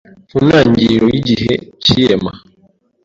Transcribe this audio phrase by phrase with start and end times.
[0.31, 1.53] mu ntangiriro y’igihe
[1.83, 2.31] cy’irema,